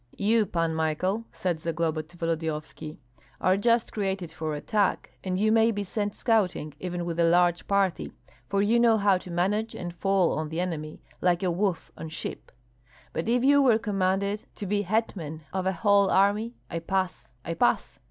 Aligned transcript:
"You, 0.17 0.47
Pan 0.47 0.73
Michael," 0.73 1.25
said 1.31 1.59
Zagloba 1.59 2.01
to 2.01 2.17
Volodyovski, 2.17 2.97
"are 3.39 3.55
just 3.55 3.93
created 3.93 4.31
for 4.31 4.55
attack, 4.55 5.11
and 5.23 5.37
you 5.37 5.51
may 5.51 5.69
be 5.69 5.83
sent 5.83 6.15
scouting, 6.15 6.73
even 6.79 7.05
with 7.05 7.19
a 7.19 7.23
large 7.23 7.67
party, 7.67 8.11
for 8.49 8.63
you 8.63 8.79
know 8.79 8.97
how 8.97 9.19
to 9.19 9.29
manage, 9.29 9.75
and 9.75 9.93
fall 9.93 10.39
on 10.39 10.49
the 10.49 10.59
enemy, 10.59 11.03
like 11.21 11.43
a 11.43 11.51
wolf 11.51 11.91
on 11.95 12.09
sheep; 12.09 12.51
but 13.13 13.29
if 13.29 13.43
you 13.43 13.61
were 13.61 13.77
commanded 13.77 14.47
to 14.55 14.65
be 14.65 14.81
hetman 14.81 15.43
of 15.53 15.67
a 15.67 15.71
whole 15.71 16.09
army, 16.09 16.55
I 16.67 16.79
pass, 16.79 17.27
I 17.45 17.53
pass! 17.53 17.99